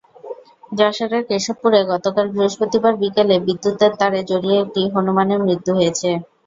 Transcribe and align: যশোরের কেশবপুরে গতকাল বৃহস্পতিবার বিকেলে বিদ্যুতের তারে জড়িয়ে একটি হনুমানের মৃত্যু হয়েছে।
যশোরের 0.71 1.23
কেশবপুরে 1.29 1.79
গতকাল 1.91 2.25
বৃহস্পতিবার 2.33 2.93
বিকেলে 3.01 3.35
বিদ্যুতের 3.45 3.91
তারে 4.01 4.19
জড়িয়ে 4.29 4.57
একটি 4.63 4.81
হনুমানের 4.95 5.39
মৃত্যু 5.45 5.71
হয়েছে। 5.77 6.09